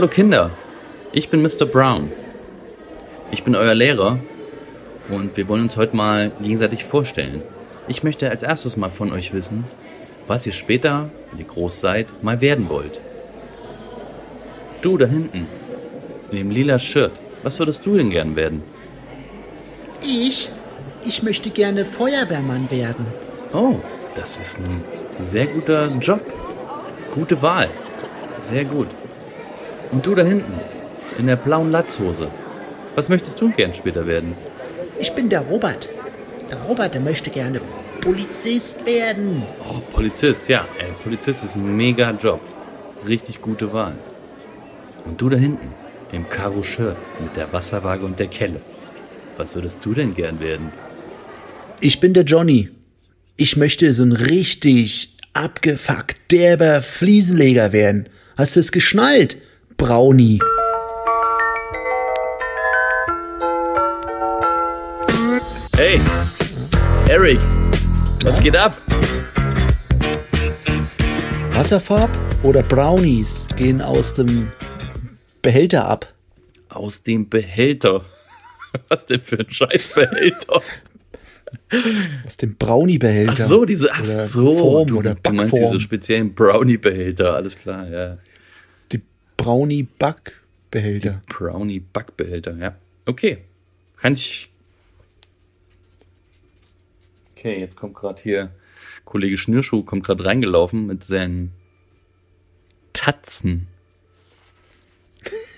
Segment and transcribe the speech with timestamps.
[0.00, 0.50] Hallo Kinder,
[1.12, 1.66] ich bin Mr.
[1.66, 2.10] Brown.
[3.32, 4.18] Ich bin euer Lehrer
[5.10, 7.42] und wir wollen uns heute mal gegenseitig vorstellen.
[7.86, 9.64] Ich möchte als erstes mal von euch wissen,
[10.26, 13.02] was ihr später, wenn ihr groß seid, mal werden wollt.
[14.80, 15.46] Du da hinten,
[16.30, 18.62] in dem lila Shirt, was würdest du denn gern werden?
[20.02, 20.48] Ich?
[21.04, 23.04] Ich möchte gerne Feuerwehrmann werden.
[23.52, 23.74] Oh,
[24.14, 24.82] das ist ein
[25.18, 26.22] sehr guter Job.
[27.12, 27.68] Gute Wahl.
[28.38, 28.88] Sehr gut.
[29.90, 30.52] Und du da hinten,
[31.18, 32.30] in der blauen Latzhose,
[32.94, 34.34] was möchtest du gern später werden?
[34.98, 35.88] Ich bin der Robert.
[36.50, 37.60] Der Robert, der möchte gerne
[38.00, 39.42] Polizist werden.
[39.68, 40.66] Oh, Polizist, ja.
[40.78, 42.40] Ey, Polizist ist ein mega Job.
[43.06, 43.94] Richtig gute Wahl.
[45.04, 45.68] Und du da hinten,
[46.12, 48.60] im Karo-Shirt mit der Wasserwaage und der Kelle.
[49.36, 50.72] Was würdest du denn gern werden?
[51.80, 52.70] Ich bin der Johnny.
[53.36, 58.08] Ich möchte so ein richtig abgefuckt derber Fliesenleger werden.
[58.36, 59.36] Hast du es geschnallt,
[59.80, 60.38] Brownie?
[65.74, 65.98] Hey,
[67.08, 67.38] Eric,
[68.22, 68.76] was geht ab?
[71.54, 72.10] Wasserfarb
[72.42, 74.52] oder Brownies gehen aus dem
[75.40, 76.12] Behälter ab.
[76.68, 78.04] Aus dem Behälter.
[78.88, 80.60] Was denn für ein Scheißbehälter?
[82.26, 83.32] Aus dem Brownie-Behälter.
[83.34, 85.72] Ach so, diese, ach Oder so, Form du, oder du meinst Backform.
[85.72, 88.18] diese speziellen Brownie-Behälter, alles klar, ja.
[89.40, 91.22] Die Brownie-Backbehälter.
[91.26, 92.76] Brownie-Backbehälter, ja.
[93.06, 93.38] Okay,
[93.96, 94.50] kann ich...
[97.34, 98.50] Okay, jetzt kommt gerade hier
[99.06, 101.52] Kollege Schnürschuh, kommt gerade reingelaufen mit seinen
[102.92, 103.66] Tatzen.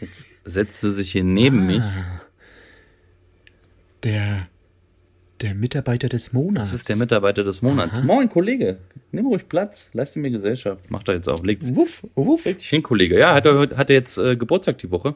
[0.00, 1.82] Jetzt setzt er sich hier neben mich.
[4.04, 4.48] Der,
[5.42, 6.70] der Mitarbeiter des Monats.
[6.70, 8.00] Das ist der Mitarbeiter des Monats.
[8.02, 8.78] Moin, Kollege.
[9.10, 9.90] Nimm ruhig Platz.
[9.92, 10.90] Leiste mir Gesellschaft.
[10.90, 11.42] Macht er jetzt auch.
[11.42, 12.46] Legt's Wuff, wuff.
[12.46, 13.18] richtig hin, Kollege.
[13.18, 15.14] Ja, hat er, hat er jetzt äh, Geburtstag die Woche.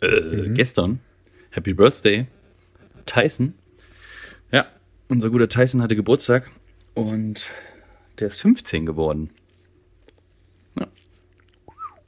[0.00, 1.00] Äh, Gestern.
[1.50, 2.26] Happy Birthday.
[3.06, 3.54] Tyson.
[4.52, 4.66] Ja,
[5.08, 6.50] unser guter Tyson hatte Geburtstag.
[6.94, 7.50] Und
[8.18, 9.30] der ist 15 geworden.
[10.78, 10.86] Ja.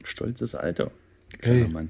[0.03, 0.91] Stolzes Alter.
[1.39, 1.73] Kleiner Ey.
[1.73, 1.89] Mann.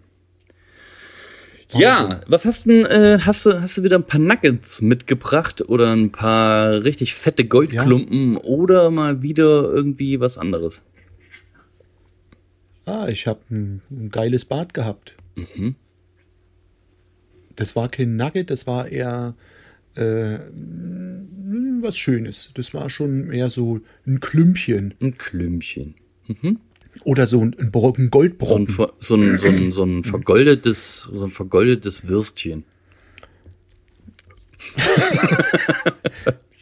[1.79, 5.91] Ja, was hast denn, äh, hast du, hast du wieder ein paar Nuggets mitgebracht oder
[5.93, 10.81] ein paar richtig fette Goldklumpen oder mal wieder irgendwie was anderes?
[12.85, 15.15] Ah, ich habe ein, ein geiles Bad gehabt.
[15.35, 15.75] Mhm.
[17.55, 19.35] Das war kein Nugget, das war eher
[19.95, 20.39] äh,
[21.81, 22.51] was Schönes.
[22.55, 25.95] Das war schon eher so ein Klümpchen Ein Klümpchen.
[27.03, 28.67] Oder so ein, ein, Bro- ein So ein, Goldbrocken.
[28.67, 32.63] so ein, so ein, so ein vergoldetes, so ein vergoldetes Würstchen.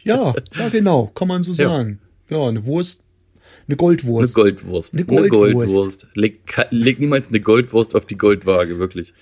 [0.04, 1.68] Ja, ja, genau, kann man so Ja.
[1.68, 2.00] sagen.
[2.28, 4.34] Ja, eine Wurst, eine Eine Goldwurst.
[4.34, 4.94] Goldwurst.
[4.94, 6.08] Eine Goldwurst.
[6.14, 9.14] Leg, ka- leg niemals eine Goldwurst auf die Goldwaage, wirklich.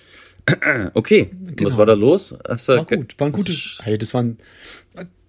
[0.95, 1.77] Okay, was Genau.
[1.77, 2.35] war da los?
[2.47, 3.79] Hast war gut, war ein gutes.
[3.83, 4.39] Hey, das waren,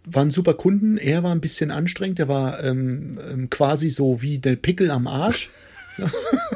[0.07, 0.97] waren super Kunden.
[0.97, 2.19] Er war ein bisschen anstrengend.
[2.19, 5.51] Der war ähm, ähm, quasi so wie der Pickel am Arsch.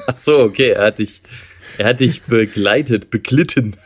[0.06, 1.20] Ach so, okay, er hat dich,
[1.78, 3.76] er hat dich begleitet, beglitten.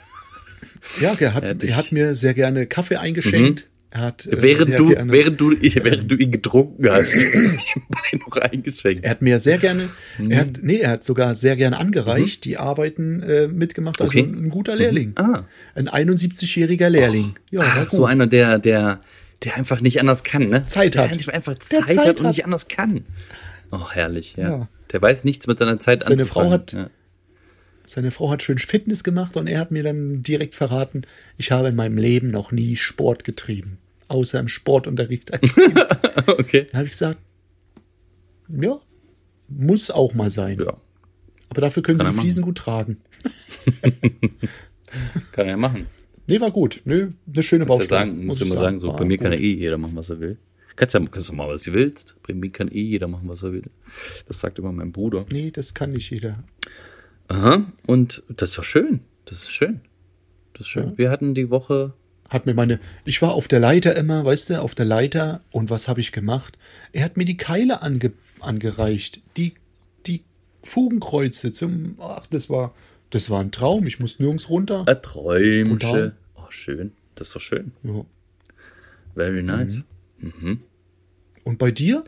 [1.01, 3.67] Ja, er hat, Er hat er hat mir sehr gerne Kaffee eingeschenkt.
[3.93, 7.15] Er hat äh, Während du, gerne, während du, ich, während du ihn getrunken hast,
[8.27, 9.05] noch eingeschenkt.
[9.05, 10.31] er hat mir sehr gerne, Mhm.
[10.31, 14.01] er hat, nee, er hat sogar sehr gerne angereicht, die Arbeiten äh, mitgemacht.
[14.01, 14.23] Also Okay.
[14.29, 15.13] ein, ein guter Lehrling.
[15.17, 15.45] Ah.
[15.75, 17.35] Ein 71-jähriger Lehrling.
[17.51, 17.91] ja, war Ach, gut.
[17.91, 19.01] so einer, der, der,
[19.43, 20.65] der einfach nicht anders kann, ne?
[20.69, 21.13] Zeit der hat.
[21.13, 22.33] einfach- einfach Der Zeit, Zeit hat und hat.
[22.33, 23.05] nicht anders kann.
[23.73, 24.51] Oh, herrlich, ja.
[24.51, 24.69] Ja.
[24.93, 26.49] Der weiß nichts mit seiner Zeit Seine anzufangen.
[26.49, 26.91] Frau hat- ja.
[27.87, 31.03] Seine Frau hat schön Fitness gemacht und er hat mir dann direkt verraten,
[31.39, 33.79] ich habe in meinem Leben noch nie Sport getrieben.
[34.07, 35.77] Außer im Sportunterricht als Kind.
[36.27, 36.67] Okay.
[36.71, 37.19] Dann habe ich gesagt,
[38.49, 38.77] ja,
[39.49, 40.59] muss auch mal sein.
[40.61, 40.77] Ja,
[41.49, 42.21] Aber dafür können Kann sie die.
[42.21, 42.99] Fliesen gut tragen.
[45.33, 45.87] kann er machen.
[46.27, 46.83] Nee, war gut.
[46.85, 48.01] Nö, eine schöne Kannst ja Baustelle.
[48.13, 49.41] sagen, muss ich immer sagen, so, bei mir kann gut.
[49.41, 50.39] ja eh jeder machen, was er will.
[50.77, 52.17] Kannst ja, kannst du machen, was du willst.
[52.27, 53.71] Bei mir kann eh jeder machen, was er will.
[54.27, 55.27] Das sagt immer mein Bruder.
[55.31, 56.43] Nee, das kann nicht jeder.
[57.29, 57.71] Aha.
[57.87, 59.01] Und das ist doch schön.
[59.25, 59.81] Das ist schön.
[60.55, 60.99] Das ist schön.
[60.99, 61.95] Wir hatten die Woche.
[62.29, 65.69] Hat mir meine, ich war auf der Leiter immer, weißt du, auf der Leiter und
[65.69, 66.59] was habe ich gemacht?
[66.93, 69.55] Er hat mir die Keile ange, angereicht, die,
[70.07, 70.23] die
[70.63, 72.73] Fugenkreuze zum, ach, das war,
[73.11, 73.87] das war ein Traum.
[73.87, 74.85] Ich musste nirgends runter.
[74.87, 75.79] Ein Träumchen.
[75.79, 76.17] Brutal.
[76.37, 76.93] Oh, schön.
[77.17, 77.73] Das ist doch schön.
[77.83, 78.05] Ja.
[79.15, 79.83] Very nice.
[81.45, 82.05] Und bei dir?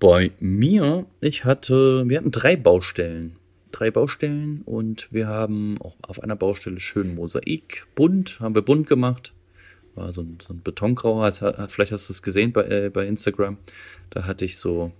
[0.00, 3.36] Bei mir, ich hatte, wir hatten drei Baustellen.
[3.72, 8.86] Drei Baustellen und wir haben auch auf einer Baustelle schön Mosaik, bunt, haben wir bunt
[8.86, 9.32] gemacht.
[9.96, 13.06] War so ein, so ein Betongrau, hast- vielleicht hast du es gesehen bei, äh, bei
[13.06, 13.58] Instagram.
[14.10, 14.92] Da hatte ich so,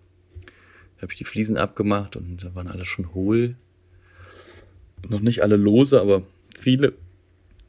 [1.00, 3.54] habe ich die Fliesen abgemacht und da waren alle schon hohl.
[5.08, 6.22] noch nicht alle lose, aber
[6.58, 6.94] viele.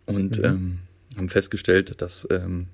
[0.06, 0.80] Und ähm,
[1.18, 2.68] haben festgestellt, dass ähm,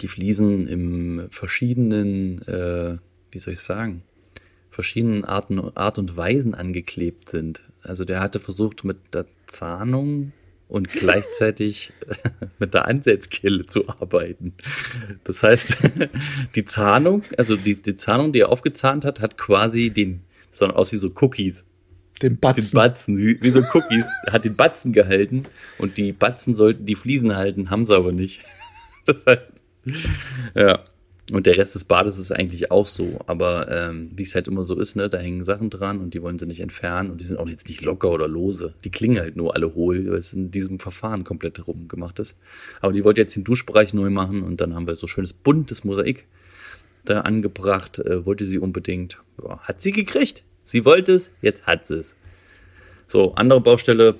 [0.00, 2.98] die Fliesen im verschiedenen, äh,
[3.30, 4.02] wie soll ich sagen,
[4.70, 7.62] verschiedenen Arten, Art und Weisen angeklebt sind.
[7.82, 10.32] Also der hatte versucht mit der Zahnung
[10.68, 11.92] und gleichzeitig
[12.58, 14.52] mit der Ansetzkelle zu arbeiten.
[15.24, 15.76] Das heißt,
[16.54, 20.92] die Zahnung, also die, die Zahnung, die er aufgezahnt hat, hat quasi den, sondern aus
[20.92, 21.64] wie so Cookies.
[22.22, 22.76] Den Den Batzen.
[22.76, 25.44] Batzen, wie, wie so Cookies, Er hat den Batzen gehalten
[25.78, 28.42] und die Batzen sollten die Fliesen halten, haben sie aber nicht.
[29.06, 29.54] Das heißt,
[30.54, 30.80] ja.
[31.30, 34.64] Und der Rest des Bades ist eigentlich auch so, aber ähm, wie es halt immer
[34.64, 37.26] so ist, ne, da hängen Sachen dran und die wollen sie nicht entfernen und die
[37.26, 38.72] sind auch jetzt nicht locker oder lose.
[38.84, 42.38] Die klingen halt nur alle hohl, weil es in diesem Verfahren komplett rumgemacht ist.
[42.80, 45.84] Aber die wollte jetzt den Duschbereich neu machen und dann haben wir so schönes buntes
[45.84, 46.26] Mosaik
[47.04, 49.18] da angebracht, äh, wollte sie unbedingt.
[49.42, 50.44] Ja, hat sie gekriegt.
[50.62, 52.16] Sie wollte es, jetzt hat sie es.
[53.06, 54.16] So, andere Baustelle,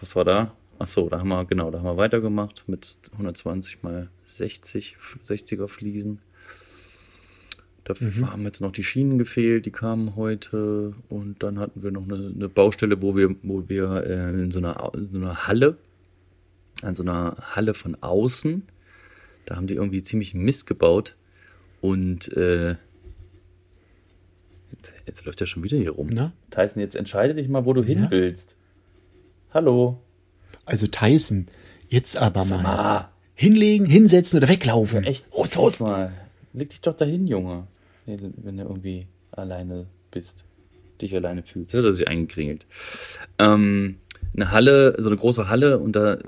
[0.00, 0.52] was war da?
[0.82, 5.68] Ach so, da haben wir, genau, da haben wir weitergemacht mit 120 mal 60, 60er
[5.68, 6.20] Fliesen.
[7.84, 7.94] Da
[8.28, 10.94] haben jetzt noch die Schienen gefehlt, die kamen heute.
[11.10, 14.58] Und dann hatten wir noch eine, eine Baustelle, wo wir, wo wir äh, in, so
[14.58, 15.76] einer, in so einer Halle,
[16.80, 18.62] an so einer Halle von außen,
[19.44, 21.14] da haben die irgendwie ziemlich Mist gebaut.
[21.82, 22.70] Und äh,
[24.72, 26.08] jetzt, jetzt läuft er schon wieder hier rum.
[26.10, 26.32] Na?
[26.50, 28.10] Tyson, jetzt entscheide dich mal, wo du hin Ja?
[28.10, 28.56] willst.
[29.52, 30.00] Hallo.
[30.70, 31.46] Also Tyson,
[31.88, 32.64] jetzt aber mal.
[32.64, 35.02] Ah, Hinlegen, hinsetzen oder weglaufen.
[35.02, 35.24] echt?
[35.30, 36.12] Oh, so Guck mal.
[36.52, 37.66] Leg dich doch dahin, Junge.
[38.06, 40.44] Wenn du irgendwie alleine bist.
[41.00, 41.74] Dich alleine fühlst.
[41.74, 42.66] Das ist eingekringelt.
[43.38, 43.96] Ähm,
[44.34, 46.18] eine Halle, so eine große Halle und da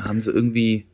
[0.00, 0.86] haben sie irgendwie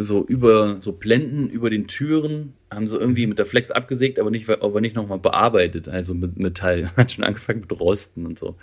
[0.00, 4.30] so über, so Blenden über den Türen, haben sie irgendwie mit der Flex abgesägt, aber
[4.30, 6.90] nicht, aber nicht nochmal bearbeitet, also mit Metall.
[6.96, 8.56] Hat schon angefangen mit Rosten und so.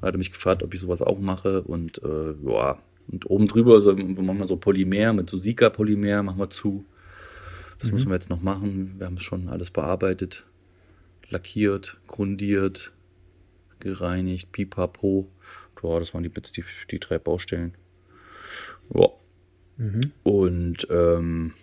[0.00, 2.78] Und hat mich gefragt, ob ich sowas auch mache und äh, ja,
[3.10, 6.84] und oben drüber so, machen wir so Polymer mit so Sika-Polymer, machen wir zu.
[7.80, 8.94] Das müssen wir jetzt noch machen.
[8.98, 10.46] Wir haben es schon alles bearbeitet,
[11.30, 12.92] lackiert, grundiert,
[13.80, 15.28] gereinigt, pipapo.
[15.82, 17.74] Ja, das waren die, die, die drei Baustellen.
[18.94, 19.08] Ja.
[20.22, 21.54] Und ähm,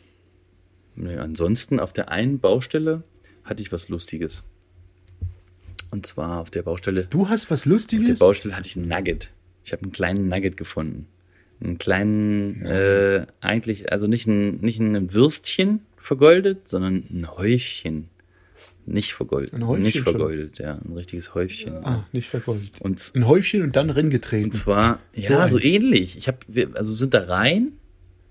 [0.96, 3.04] nee, ansonsten auf der einen Baustelle
[3.44, 4.44] hatte ich was Lustiges.
[5.92, 8.20] Und zwar auf der Baustelle Du hast was auf der Lustiges?
[8.20, 9.32] Baustelle hatte ich einen Nugget.
[9.64, 11.08] Ich habe einen kleinen Nugget gefunden.
[11.62, 18.10] Einen kleinen, äh, eigentlich, also nicht ein, nicht ein Würstchen vergoldet, sondern ein Häufchen.
[18.86, 19.54] Nicht vergoldet.
[19.54, 20.04] Ein Häufchen nicht schon?
[20.04, 20.80] vergoldet, ja.
[20.84, 21.74] Ein richtiges Häufchen.
[21.86, 22.80] Ah, nicht vergoldet.
[22.80, 24.46] Und, Ein Häufchen und dann reingetreten.
[24.46, 25.66] und zwar, ja, so, eins.
[25.66, 26.18] ähnlich.
[26.18, 26.38] Ich habe,
[26.74, 27.74] also sind da rein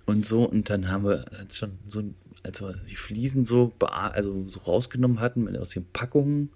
[0.08, 2.02] und so, und dann haben wir jetzt schon so,
[2.42, 6.50] als wir die Fliesen so, also so rausgenommen hatten aus den Packungen,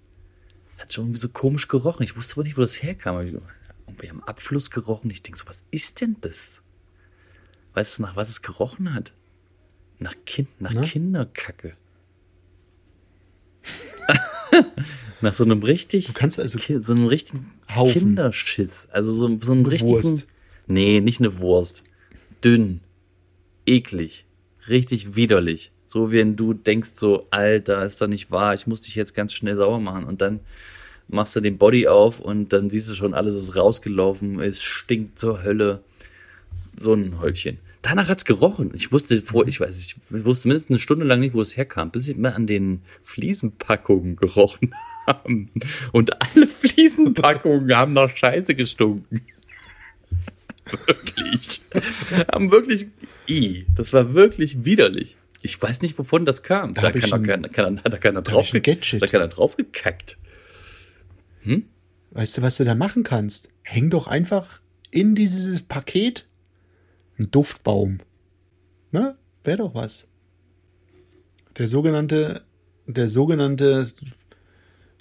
[0.77, 2.03] hat schon irgendwie so komisch gerochen.
[2.03, 3.25] Ich wusste aber nicht, wo das herkam.
[3.25, 3.33] Ich-
[3.87, 5.09] Irgendwie am Abfluss gerochen.
[5.11, 6.61] Ich denke so, was ist denn das?
[7.73, 9.13] Weißt du, nach was es gerochen hat?
[9.99, 10.81] Nach, kind, nach Na?
[10.81, 11.75] Kinderkacke.
[15.21, 17.93] nach so einem richtig, Du kannst also so einem richtigen Haufen.
[18.01, 18.87] Kinderschiss.
[18.91, 19.91] Also so, so einen richtigen.
[19.93, 20.25] Wurst.
[20.67, 21.83] Nee, nicht eine Wurst.
[22.43, 22.81] Dünn.
[23.65, 24.25] Eklig.
[24.67, 25.71] Richtig widerlich.
[25.85, 29.13] So wie wenn du denkst, so, Alter, ist doch nicht wahr, ich muss dich jetzt
[29.13, 30.05] ganz schnell sauber machen.
[30.05, 30.39] Und dann
[31.07, 35.19] machst du den Body auf und dann siehst du schon, alles ist rausgelaufen, es stinkt
[35.19, 35.83] zur Hölle.
[36.79, 37.59] So ein Häufchen.
[37.83, 38.71] Danach hat's gerochen.
[38.73, 41.91] Ich wusste vor, ich weiß, ich wusste mindestens eine Stunde lang nicht, wo es herkam,
[41.91, 44.73] bis ich mal an den Fliesenpackungen gerochen
[45.07, 45.51] haben.
[45.91, 49.21] Und alle Fliesenpackungen haben nach Scheiße gestunken.
[50.69, 51.61] Wirklich.
[52.31, 52.87] haben wirklich,
[53.27, 55.17] i, das war wirklich widerlich.
[55.41, 56.73] Ich weiß nicht, wovon das kam.
[56.73, 59.01] Da, ich kann schon- keiner, kann, hat da keiner hab drauf, ein Gadget.
[59.01, 60.17] da keiner draufgekackt.
[62.11, 63.49] Weißt du, was du da machen kannst?
[63.63, 66.27] Häng doch einfach in dieses Paket
[67.17, 67.99] einen Duftbaum.
[68.91, 69.17] Ne?
[69.43, 70.07] Wäre doch was.
[71.57, 72.43] Der sogenannte,
[72.87, 73.91] der sogenannte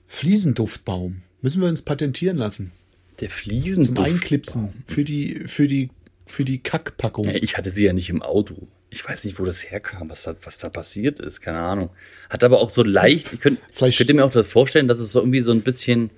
[0.07, 1.23] Fliesenduftbaum.
[1.41, 2.73] Müssen wir uns patentieren lassen.
[3.21, 4.85] Der Fliesen Zum Einklipsen.
[4.87, 5.91] Für die, für die,
[6.27, 7.27] für die Kackpackung.
[7.27, 8.67] Ja, ich hatte sie ja nicht im Auto.
[8.91, 11.91] Ich weiß nicht, wo das herkam, was da, was da passiert ist, keine Ahnung.
[12.29, 14.99] Hat aber auch so leicht, ich könnt, Vielleicht- könnt ihr mir auch das vorstellen, dass
[14.99, 16.11] es so irgendwie so ein bisschen,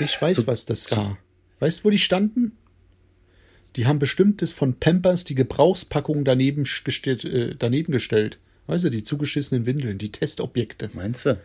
[0.00, 1.18] Ich weiß, So- was das war.
[1.60, 2.52] Weißt du, wo die standen?
[3.76, 8.38] Die haben bestimmt das von Pampers die Gebrauchspackung daneben gestellt, äh, daneben gestellt.
[8.66, 10.90] Weißt du, die zugeschissenen Windeln, die Testobjekte.
[10.94, 11.40] meinst du?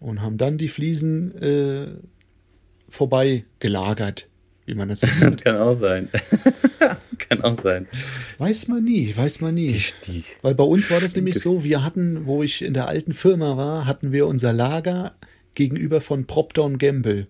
[0.00, 1.86] Und haben dann die Fliesen äh,
[2.88, 4.28] vorbei gelagert,
[4.66, 5.44] wie man das so Das nennt.
[5.44, 6.08] kann auch sein.
[7.18, 7.86] kann auch sein.
[8.38, 9.80] Weiß man nie, weiß man nie.
[10.06, 13.12] Die, Weil bei uns war das nämlich so, wir hatten, wo ich in der alten
[13.14, 15.14] Firma war, hatten wir unser Lager
[15.54, 17.26] gegenüber von Procter Gamble.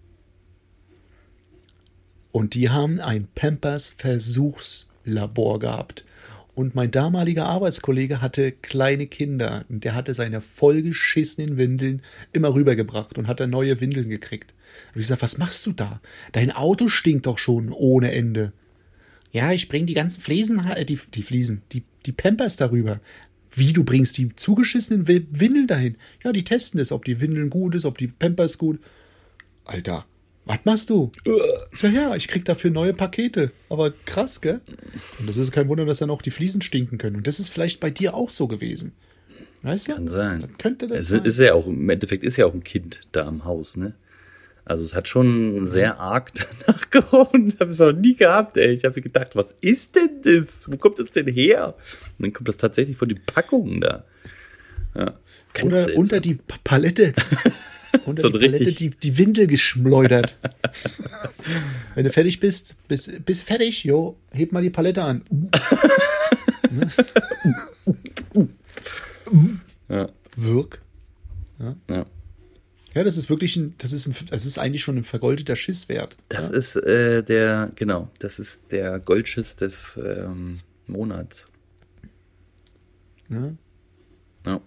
[2.33, 6.05] Und die haben ein Pampers-Versuchslabor gehabt.
[6.57, 9.65] Und mein damaliger Arbeitskollege hatte kleine Kinder.
[9.69, 14.55] Und der hatte seine vollgeschissenen Windeln immer rübergebracht und hat dann neue Windeln gekriegt.
[14.95, 16.01] Und ich gesagt, was machst du da?
[16.33, 18.53] Dein Auto stinkt doch schon ohne Ende.
[19.33, 23.01] Ja, ich bringe die ganzen Fliesen, äh, die, die Fliesen, die, die Pampers darüber.
[23.57, 25.97] Wie, du bringst die zugeschissenen Windeln dahin?
[26.25, 28.81] Ja, die testen es, ob die Windeln gut ist, ob die Pampers gut.
[29.65, 30.05] Alter,
[30.45, 31.11] was machst du?
[31.73, 33.53] Sag, ja, ich krieg dafür neue Pakete.
[33.69, 34.61] Aber krass, gell?
[35.19, 37.17] Und das ist kein Wunder, dass dann auch die Fliesen stinken können.
[37.17, 38.93] Und das ist vielleicht bei dir auch so gewesen.
[39.63, 39.95] Weißt du?
[39.95, 40.41] Kann sein.
[40.41, 41.25] Das könnte das Es sein.
[41.25, 43.95] ist ja auch, im Endeffekt ist ja auch ein Kind da im Haus, ne?
[44.67, 46.33] Also es hat schon sehr arg
[46.67, 47.51] danach gerochen.
[47.51, 48.73] Das habe ich auch nie gehabt, ey.
[48.73, 50.71] Ich habe gedacht, was ist denn das?
[50.71, 51.75] Wo kommt das denn her?
[52.19, 54.05] Und dann kommt das tatsächlich von den Packungen da.
[54.95, 55.15] Ja.
[55.63, 56.03] Oder seltsam.
[56.03, 57.13] unter die Pa- Palette.
[58.07, 60.39] unter So die Palette richtig- die, die Windel geschleudert.
[61.95, 65.23] Wenn du fertig bist, bist, bist fertig, jo, heb mal die Palette an.
[69.89, 70.09] Ja.
[70.37, 70.81] Wirk.
[71.59, 71.77] Ja.
[71.89, 72.07] Ja,
[73.03, 76.17] das ist wirklich ein, das ist, ein, das ist eigentlich schon ein vergoldeter Schisswert.
[76.29, 81.47] Das ist äh, der, genau, das ist der Goldschiss des ähm, Monats.
[83.29, 83.53] Ja.
[84.47, 84.61] Ja.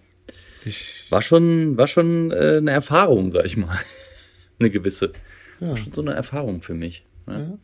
[0.64, 3.78] Ich, War schon, war schon äh, eine Erfahrung, sag ich mal.
[4.58, 5.12] eine gewisse.
[5.60, 5.68] Ja.
[5.70, 7.06] War schon so eine Erfahrung für mich.
[7.26, 7.58] Ja.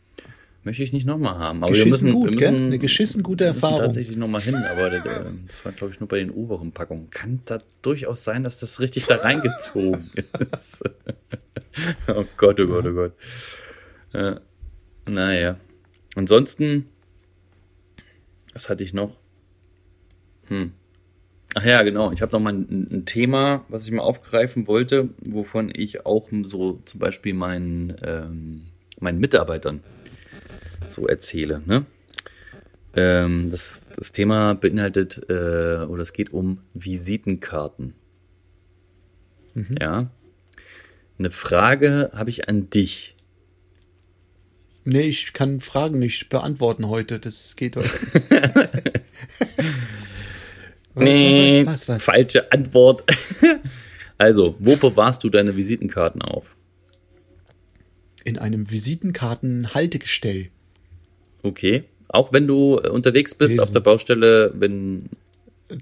[0.65, 1.63] Möchte ich nicht nochmal haben.
[1.63, 2.51] Aber Geschissen wir müssen, gut, wir gell?
[2.51, 3.81] müssen, Eine geschissen gute Erfahrung.
[3.81, 7.11] tatsächlich nochmal hin, aber das, äh, das war, glaube ich, nur bei den oberen Packungen.
[7.11, 10.09] Kann da durchaus sein, dass das richtig da reingezogen
[10.51, 10.81] ist.
[12.07, 13.13] oh Gott, oh Gott, oh Gott.
[14.11, 14.41] Ja.
[15.07, 15.59] Naja.
[16.15, 16.87] Ansonsten,
[18.53, 19.15] was hatte ich noch?
[20.47, 20.71] Hm.
[21.53, 22.11] Ach ja, genau.
[22.11, 26.29] Ich habe noch mal ein, ein Thema, was ich mal aufgreifen wollte, wovon ich auch
[26.41, 28.63] so zum Beispiel meinen, ähm,
[28.99, 29.83] meinen Mitarbeitern
[30.89, 31.61] so erzähle.
[31.65, 31.85] Ne?
[32.95, 37.93] Ähm, das, das Thema beinhaltet, äh, oder es geht um Visitenkarten.
[39.79, 40.09] Ja.
[41.17, 43.15] Eine Frage habe ich an dich.
[44.83, 47.19] nee, ich kann Fragen nicht beantworten heute.
[47.19, 47.89] Das geht heute.
[50.95, 52.03] Nee, was, was, was?
[52.03, 53.03] falsche Antwort.
[54.17, 56.55] also, wo bewahrst du deine Visitenkarten auf?
[58.23, 60.49] In einem Visitenkartenhaltegestell.
[61.45, 61.83] Okay.
[62.07, 65.09] Auch wenn du äh, unterwegs bist Nee, auf der Baustelle, wenn.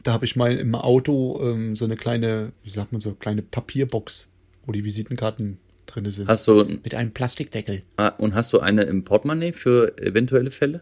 [0.03, 3.41] Da habe ich mal im Auto ähm, so eine kleine, wie sagt man so, kleine
[3.41, 4.29] Papierbox,
[4.65, 6.27] wo die Visitenkarten drin sind.
[6.27, 7.81] Hast du Mit einem Plastikdeckel.
[7.97, 10.81] ah, und hast du eine im Portemonnaie für eventuelle Fälle?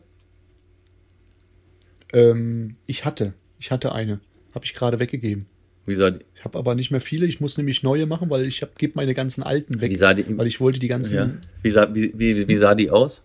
[2.13, 4.19] Ähm, ich hatte, ich hatte eine.
[4.53, 5.45] Habe ich gerade weggegeben.
[5.85, 7.25] Wie sah die, Ich habe aber nicht mehr viele.
[7.25, 9.89] Ich muss nämlich neue machen, weil ich habe gebe meine ganzen alten weg.
[9.91, 11.15] Wie sah die- weil ich wollte die ganzen.
[11.15, 11.29] ja,
[11.63, 13.23] wie, sah, wie, wie, wie sah die aus?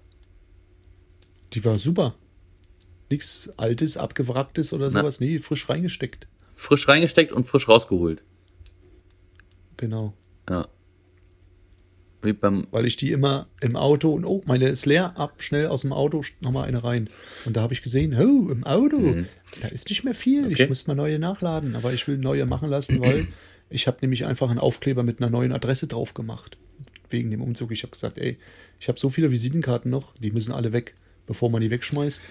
[1.57, 2.15] Die war super.
[3.09, 5.01] Nichts Altes, Abgewracktes oder Na.
[5.01, 5.21] sowas.
[5.21, 6.29] Nee, frisch reingesteckt.
[6.55, 8.23] Frisch reingesteckt und frisch rausgeholt.
[9.79, 10.13] Genau.
[10.51, 10.69] Ja.
[12.21, 12.67] Wie beim.
[12.73, 15.95] Weil ich die immer im Auto und oh, meine ist leer, ab, schnell aus dem
[15.95, 17.09] Auto, nochmal eine rein.
[17.47, 19.25] Und da habe ich gesehen, oh, im Auto,
[19.63, 20.43] da ist nicht mehr viel.
[20.43, 20.53] Mhm.
[20.53, 20.63] Okay.
[20.65, 21.75] Ich muss mal neue nachladen.
[21.75, 23.29] Aber ich will neue machen lassen, weil
[23.71, 26.59] ich habe nämlich einfach einen Aufkleber mit einer neuen Adresse drauf gemacht.
[27.09, 27.71] Wegen dem Umzug.
[27.71, 28.37] Ich habe gesagt, ey,
[28.79, 30.95] ich habe so viele Visitenkarten noch, die müssen alle weg,
[31.27, 32.23] bevor man die wegschmeißt.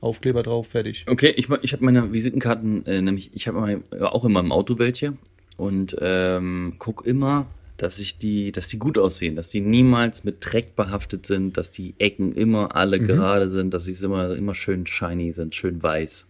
[0.00, 1.04] Aufkleber drauf, fertig.
[1.08, 4.78] Okay, ich, ich habe meine Visitenkarten, äh, nämlich, ich habe äh, auch immer im Auto
[4.78, 5.16] welche
[5.56, 10.36] und ähm, guck immer, dass ich die, dass die gut aussehen, dass die niemals mit
[10.40, 14.86] Dreck behaftet sind, dass die Ecken immer alle gerade sind, dass sie immer, immer schön
[14.86, 16.26] shiny sind, schön weiß.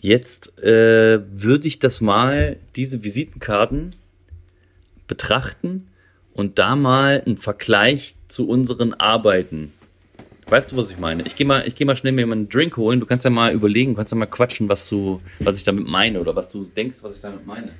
[0.00, 3.96] Jetzt äh, würde ich das mal, diese Visitenkarten
[5.08, 5.88] betrachten
[6.34, 9.72] und da mal einen Vergleich zu unseren Arbeiten
[10.50, 11.24] Weißt du, was ich meine?
[11.24, 13.00] Ich gehe mal, geh mal schnell mir einen Drink holen.
[13.00, 16.20] Du kannst ja mal überlegen, kannst ja mal quatschen, was du, was ich damit meine
[16.20, 17.72] oder was du denkst, was ich damit meine.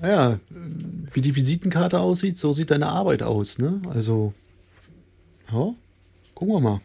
[0.00, 3.80] Naja, wie die Visitenkarte aussieht, so sieht deine Arbeit aus, ne?
[3.88, 4.34] Also,
[5.50, 5.74] ja,
[6.34, 6.80] gucken wir mal.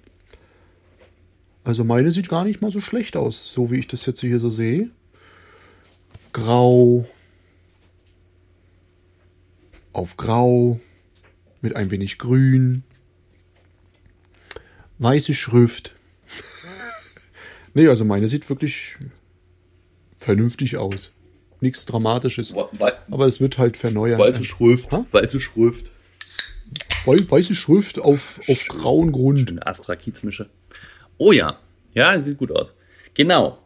[1.66, 4.40] Also meine sieht gar nicht mal so schlecht aus, so wie ich das jetzt hier
[4.40, 4.90] so sehe.
[6.32, 7.06] Grau.
[9.92, 10.80] Auf Grau.
[11.62, 12.84] Mit ein wenig Grün.
[15.01, 15.96] Weiße Schrift.
[17.74, 18.98] nee, also meine sieht wirklich
[20.20, 21.13] vernünftig aus.
[21.60, 22.53] Nichts Dramatisches.
[23.10, 24.20] Aber es wird halt verneuert.
[24.20, 24.93] Weiße Schrift.
[24.93, 25.05] Ha?
[25.12, 25.91] Weiße Schrift.
[27.05, 29.50] Wei- Weiße Schrift auf, auf grauen Grund.
[29.50, 30.50] Eine Astra Kiezmische.
[31.17, 31.60] Oh ja.
[31.93, 32.74] Ja, sieht gut aus.
[33.13, 33.58] Genau.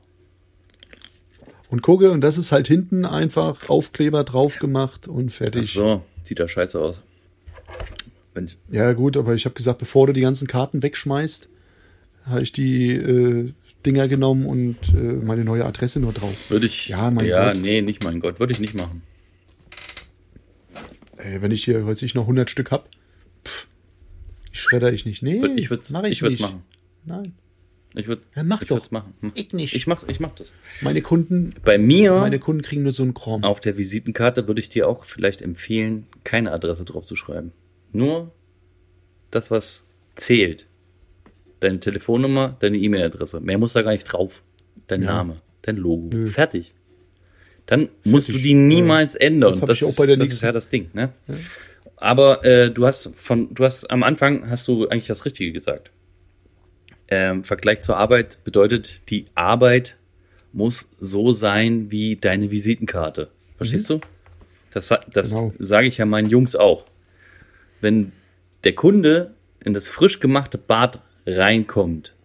[1.69, 5.73] Und gucke, und das ist halt hinten einfach Aufkleber drauf gemacht und Ach fertig.
[5.73, 7.01] so, sieht da scheiße aus.
[8.47, 11.49] Ich, Ja, gut, aber ich habe gesagt, bevor du die ganzen Karten wegschmeißt,
[12.25, 13.53] habe ich die äh,
[13.85, 16.49] Dinger genommen und äh, meine neue Adresse nur drauf.
[16.49, 16.87] würde ich.
[16.89, 17.61] Ja, mein ja Gott.
[17.61, 18.39] nee, nicht mein Gott.
[18.39, 19.01] Würde ich nicht machen.
[21.17, 22.89] Ey, wenn ich hier heute noch 100 Stück hab,
[23.45, 23.67] pff,
[24.51, 25.21] die schredder ich nicht.
[25.23, 26.41] Nee, Ich würde mach ich ich, nicht.
[26.41, 26.63] machen.
[27.05, 27.33] Nein,
[27.95, 28.91] Ich würde Ja, mach ich doch.
[28.91, 29.13] machen.
[29.21, 29.31] Hm.
[29.35, 29.75] ich nicht.
[29.75, 30.53] Ich mach, ich mach das.
[30.81, 33.43] meine Kunden, Bei mir meine Kunden kriegen nur so einen Kram.
[33.43, 37.51] auf der Visitenkarte würde ich dir auch vielleicht empfehlen, keine Adresse drauf zu schreiben.
[37.95, 38.31] Nur
[39.31, 39.85] das, was
[40.15, 40.65] zählt.
[41.59, 43.39] Deine Telefonnummer, deine E-Mail-Adresse.
[43.39, 44.43] Mehr muss da gar nicht drauf.
[44.87, 45.13] Dein Ja.
[45.13, 46.09] Name, dein Logo.
[46.15, 46.27] Nö.
[46.27, 46.73] Fertig.
[47.65, 48.43] Dann musst du Fertig.
[48.43, 49.51] die niemals ändern.
[49.51, 51.13] Das hab ich auch ist- bei der das ist ja das Ding, ne?
[51.97, 55.91] Aber äh, du hast von, du hast am Anfang hast du eigentlich das Richtige gesagt.
[57.07, 59.97] Ähm, Vergleich zur Arbeit bedeutet, die Arbeit
[60.51, 63.29] muss so sein wie deine Visitenkarte.
[63.57, 63.99] Verstehst du?
[64.73, 65.53] Das, das Genau.
[65.59, 66.85] sage ich ja meinen Jungs auch.
[67.85, 68.13] Wenn
[68.63, 72.15] der Kunde in das frisch gemachte Bad reinkommt,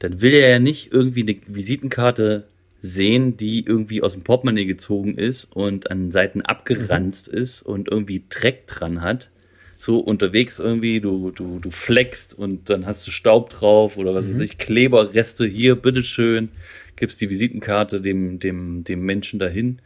[0.00, 2.48] dann will er ja nicht irgendwie eine Visitenkarte
[2.80, 7.88] sehen, die irgendwie aus dem Portemonnaie gezogen ist und an den Seiten abgeranzt ist und
[7.88, 9.30] irgendwie Dreck dran hat.
[9.76, 14.28] So unterwegs irgendwie, du, du, du flexst und dann hast du Staub drauf oder was
[14.28, 16.48] weiß ich, Kleberreste hier, bitteschön,
[16.96, 19.78] gibst die Visitenkarte dem, dem, dem Menschen dahin.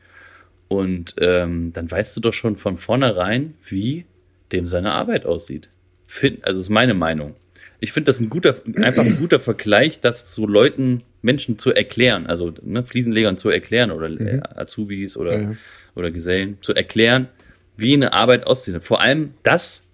[0.69, 4.07] Und ähm, dann weißt du doch schon von vornherein, wie
[4.53, 5.69] dem seine Arbeit aussieht.
[6.07, 7.35] Find, also ist meine Meinung.
[7.81, 12.27] Ich finde das ein guter, einfach ein guter Vergleich, das so Leuten, Menschen zu erklären,
[12.27, 15.57] also ne, Fliesenlegern zu erklären oder äh, Azubis oder, Ja, ja.
[15.95, 17.29] oder Gesellen zu erklären,
[17.77, 18.85] wie eine Arbeit aussieht.
[18.85, 19.85] Vor allem das,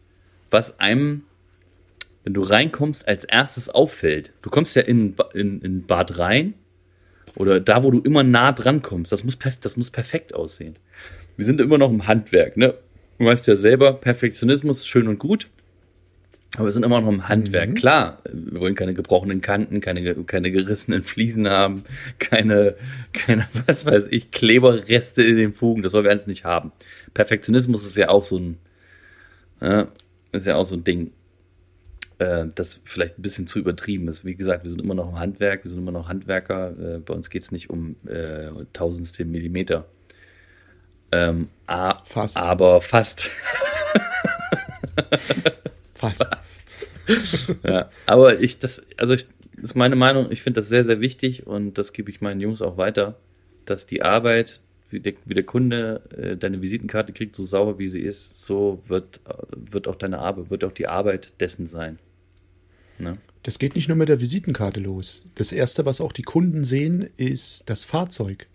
[0.51, 1.23] was einem,
[2.25, 4.33] wenn du reinkommst, als erstes auffällt.
[4.43, 6.55] Du kommst ja in, in, in Bad rein
[7.37, 9.13] oder da, wo du immer nah dran kommst.
[9.13, 10.75] Das muss, das muss perfekt aussehen.
[11.37, 12.75] Wir sind immer noch im Handwerk, ne?
[13.19, 15.49] Du weißt ja selber, Perfektionismus ist schön und gut,
[16.57, 17.75] aber wir sind immer noch im Handwerk.
[17.75, 21.85] Klar, wir wollen keine gebrochenen Kanten, keine, keine gerissenen Fliesen haben,
[22.19, 22.77] keine,
[23.13, 26.73] keine, was weiß ich, Kleberreste in den Fugen, das wollen wir alles nicht haben.
[27.13, 28.59] Perfektionismus ist ja auch so ein,
[29.61, 29.89] ja,
[30.33, 31.11] ist ja auch so ein Ding,
[32.19, 34.25] äh, das vielleicht ein bisschen zu übertrieben ist.
[34.25, 36.97] Wie gesagt, wir sind immer noch im Handwerk, wir sind immer noch Handwerker.
[36.97, 39.87] Äh, bei uns geht es nicht um äh, tausendstel Millimeter.
[41.13, 41.49] Ähm,
[42.05, 42.37] Fast.
[42.37, 43.31] Aber fast.
[45.95, 46.77] Fast.
[47.65, 51.01] ja, aber ich, das, also ich, das ist meine Meinung, ich finde das sehr, sehr
[51.01, 53.19] wichtig und das gebe ich meinen Jungs auch weiter,
[53.65, 57.89] dass die Arbeit, wie der, wie der Kunde äh, deine Visitenkarte kriegt, so sauber wie
[57.89, 59.21] sie ist, so wird,
[59.57, 61.99] wird auch deine Arbeit, wird auch die Arbeit dessen sein.
[62.99, 63.19] Ne?
[63.43, 65.29] Das geht nicht nur mit der Visitenkarte los.
[65.35, 68.47] Das erste, was auch die Kunden sehen, ist das Fahrzeug.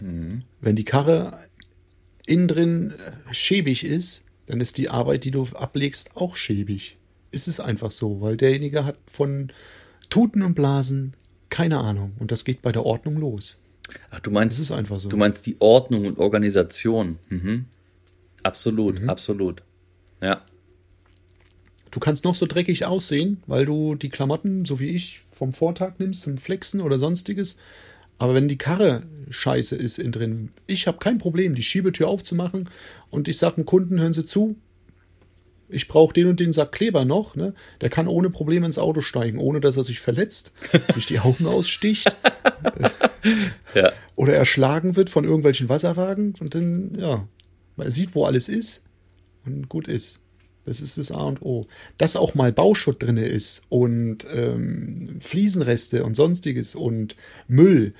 [0.00, 1.38] Wenn die Karre
[2.26, 2.94] innen drin
[3.32, 6.96] schäbig ist, dann ist die Arbeit, die du ablegst, auch schäbig.
[7.30, 9.50] Ist es einfach so, weil derjenige hat von
[10.08, 11.14] Tuten und Blasen
[11.50, 12.12] keine Ahnung.
[12.18, 13.56] Und das geht bei der Ordnung los.
[14.10, 15.08] Ach, du meinst, Das ist einfach so.
[15.08, 17.18] du meinst die Ordnung und Organisation.
[17.30, 17.64] Mhm.
[18.42, 19.08] Absolut, Mhm.
[19.08, 19.62] absolut.
[20.22, 20.42] Ja.
[21.90, 25.94] Du kannst noch so dreckig aussehen, weil du die Klamotten, so wie ich, vom Vortag
[25.98, 27.56] nimmst zum Flexen oder sonstiges.
[28.18, 32.68] Aber wenn die Karre scheiße ist innen drin, ich habe kein Problem, die Schiebetür aufzumachen
[33.10, 34.56] und ich sage dem Kunden, hören Sie zu,
[35.68, 37.36] ich brauche den und den Sack Kleber noch.
[37.36, 37.54] Ne?
[37.80, 40.52] Der kann ohne Probleme ins Auto steigen, ohne dass er sich verletzt,
[40.94, 42.14] sich die Augen aussticht
[43.74, 43.92] Ja.
[44.16, 47.28] oder erschlagen wird von irgendwelchen Wasserwagen und dann, ja,
[47.76, 48.82] man sieht, wo alles ist
[49.44, 50.20] und gut ist.
[50.68, 51.66] Das ist das A und O.
[51.96, 57.16] Dass auch mal Bauschutt drin ist und ähm, Fliesenreste und sonstiges und
[57.48, 57.94] Müll.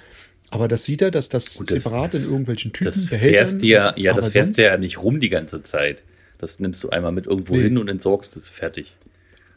[0.51, 3.95] Aber das sieht er, dass das, das- separat das- in irgendwelchen Typen, Das fährst dir,
[3.97, 6.03] ja, das fährst dir ja nicht rum die ganze Zeit.
[6.39, 7.63] Das nimmst du einmal mit irgendwo Nee.
[7.63, 8.95] hin und entsorgst es, fertig.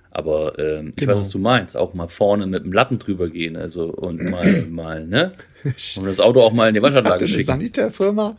[0.10, 1.14] Aber ähm, ich Genau.
[1.14, 1.78] weiß, was du meinst.
[1.78, 5.32] Auch mal vorne mit dem Lappen drüber gehen, also und mal, mal, ne?
[5.98, 7.46] Und das Auto auch mal in die Waschanlage eine schicken.
[7.46, 8.36] Sanitärfirma.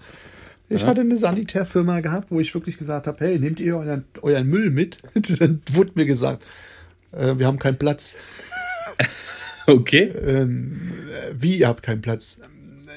[0.68, 4.48] Ich hatte eine Sanitärfirma gehabt, wo ich wirklich gesagt habe, hey, nehmt ihr euren, euren
[4.48, 4.98] Müll mit?
[5.38, 6.44] Dann wurde mir gesagt,
[7.12, 8.16] äh, wir haben keinen Platz.
[9.64, 10.12] Okay.
[10.26, 12.40] ähm, äh, wie, ihr habt keinen Platz?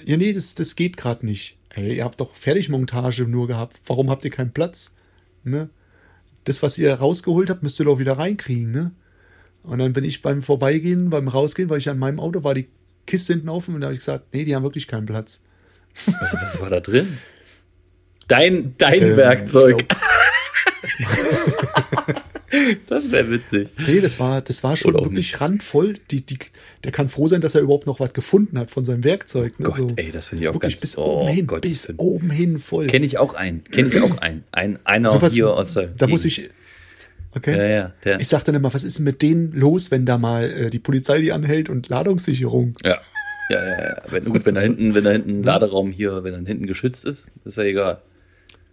[0.03, 1.59] Ja, nee, das, das geht gerade nicht.
[1.69, 3.79] Ey, ihr habt doch Fertigmontage nur gehabt.
[3.85, 4.95] Warum habt ihr keinen Platz?
[5.43, 5.69] Ne?
[6.45, 8.71] Das, was ihr rausgeholt habt, müsst ihr doch wieder reinkriegen.
[8.71, 8.91] Ne?
[9.61, 12.67] Und dann bin ich beim Vorbeigehen, beim Rausgehen, weil ich an meinem Auto war, die
[13.05, 15.41] Kiste hinten offen und da habe ich gesagt, nee, die haben wirklich keinen Platz.
[16.05, 17.17] Was, was war da drin?
[18.27, 19.85] Dein, dein Ähm, Werkzeug.
[22.87, 23.69] Das wäre witzig.
[23.85, 25.95] Nee, das war, das war schon wirklich randvoll.
[26.11, 26.37] Die, die,
[26.85, 29.59] der kann froh sein, dass er überhaupt noch was gefunden hat von seinem Werkzeug.
[29.59, 29.65] Ne?
[29.65, 31.89] Gott, so, ey, das finde ich auch wirklich ganz- bis oh oben hin, Gott, bis
[31.97, 32.87] oben hin voll.
[32.87, 33.63] Kenne ich auch einen.
[33.65, 34.45] Kenne ich auch einen.
[34.51, 35.87] Ein, einer Sowas- hier aus der.
[35.87, 36.49] da muss ich.
[37.35, 37.57] Okay.
[37.57, 38.19] Ja, ja, der.
[38.21, 40.79] Ich sag dann immer, was ist denn mit denen los, wenn da mal äh, die
[40.79, 42.73] Polizei die anhält und Ladungssicherung?
[42.85, 42.97] Ja.
[43.49, 44.01] Ja, ja, ja.
[44.09, 47.03] Wenn, gut, wenn da hinten, wenn da hinten ein Laderaum hier, wenn da hinten geschützt
[47.05, 48.01] ist, ist ja egal.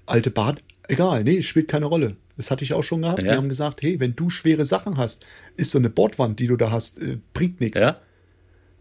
[0.06, 2.16] Alte Bad, egal, nee, spielt keine Rolle.
[2.36, 3.22] Das hatte ich auch schon gehabt.
[3.22, 3.36] Die Ja.
[3.36, 5.24] haben gesagt, hey, wenn du schwere Sachen hast,
[5.56, 7.78] ist so eine Bordwand, die du da hast, äh, bringt nichts.
[7.78, 8.00] Ja?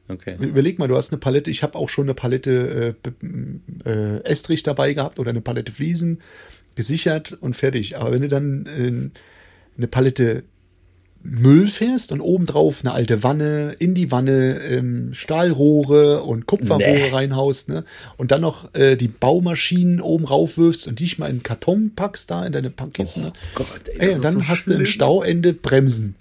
[0.07, 0.35] Okay.
[0.39, 2.95] Überleg mal, du hast eine Palette, ich habe auch schon eine Palette
[3.85, 6.21] äh, äh, Estrich dabei gehabt oder eine Palette Fliesen
[6.75, 7.97] gesichert und fertig.
[7.97, 10.43] Aber wenn du dann äh, eine Palette
[11.23, 17.09] Müll fährst und obendrauf eine alte Wanne, in die Wanne ähm, Stahlrohre und Kupferrohre Nee.
[17.09, 17.83] reinhaust, ne?
[18.17, 22.31] Und dann noch äh, die Baumaschinen oben raufwirfst und dich mal in den Karton packst
[22.31, 23.19] da in deine Packkiste.
[23.19, 23.33] Oh ne?
[23.55, 24.85] Gott, ey, Ey, das und ist dann so hast du im schlimm.
[24.87, 26.15] Stauende Bremsen.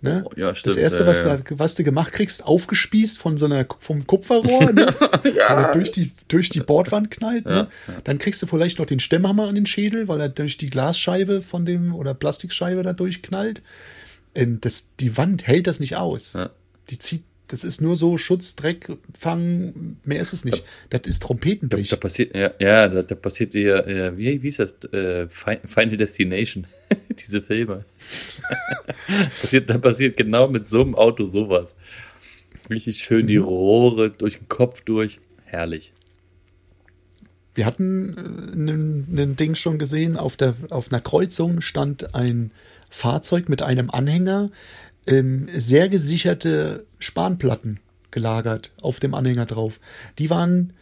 [0.00, 0.22] Ne?
[0.24, 1.36] Oh, ja, stimmt, das erste, ja, was, ja.
[1.38, 4.94] Da, was du gemacht kriegst, aufgespießt von so einer vom Kupferrohr, ne?
[5.48, 7.46] er durch die, durch die Bordwand knallt.
[7.46, 7.66] Ne?
[8.04, 11.42] Dann kriegst du vielleicht noch den Stemmhammer an den Schädel, weil er durch die Glasscheibe
[11.42, 13.62] von dem oder Plastikscheibe da durchknallt.
[14.38, 16.34] Ähm, das, die Wand hält das nicht aus.
[16.34, 16.50] Ja.
[16.90, 20.64] Die zieht, das ist nur so Schutz, Dreck, Fangen, mehr ist es nicht.
[20.90, 21.88] Das ist Da, Trompetenblech.
[21.88, 24.74] da passiert, ja, ja da, da passiert dir, äh, wie, wie ist das?
[24.92, 26.66] Äh, Fi- Final Destination.
[27.18, 27.84] Diese Filme.
[29.40, 31.74] passiert, da passiert genau mit so einem Auto sowas.
[32.70, 35.20] Richtig schön die Rohre durch den Kopf durch.
[35.44, 35.92] Herrlich.
[37.54, 38.14] Wir hatten
[39.16, 42.50] äh, ein Ding schon gesehen, auf, der, auf einer Kreuzung stand ein
[42.90, 44.50] Fahrzeug mit einem Anhänger,
[45.06, 49.80] ähm, sehr gesicherte Spanplatten gelagert auf dem Anhänger drauf.
[50.18, 50.72] Die waren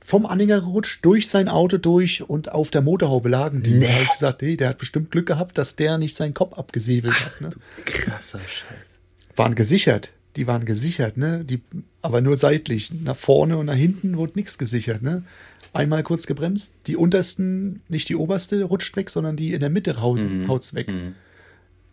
[0.00, 3.80] vom Anhänger gerutscht, durch sein Auto durch und auf der Motorhaube lagen die.
[3.80, 6.56] Da hab ich gesagt, hey, der hat bestimmt Glück gehabt, dass der nicht seinen Kopf
[6.56, 7.40] abgesäbelt hat.
[7.40, 7.50] Ne?
[7.84, 8.98] Krasser Scheiß.
[9.36, 10.12] Waren gesichert.
[10.36, 11.44] Die waren gesichert, ne?
[11.44, 11.60] Die,
[12.00, 12.92] aber nur seitlich.
[13.02, 15.24] Nach vorne und nach hinten wurde nichts gesichert, ne?
[15.72, 16.74] Einmal kurz gebremst.
[16.86, 20.88] Die untersten, nicht die oberste rutscht weg, sondern die in der Mitte haus, haut's weg.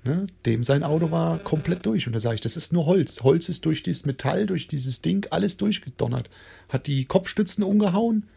[0.05, 0.27] Ne?
[0.45, 2.05] Dem sein Auto war komplett durch.
[2.05, 3.23] Und da sage ich, das ist nur Holz.
[3.23, 6.29] Holz ist durch dieses Metall, durch dieses Ding, alles durchgedonnert.
[6.69, 8.27] Hat die Kopfstützen umgehauen.